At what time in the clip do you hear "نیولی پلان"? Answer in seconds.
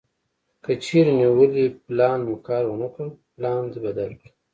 1.19-2.19